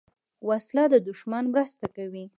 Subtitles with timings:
[0.49, 2.25] وسله د دوښمن مرسته کوي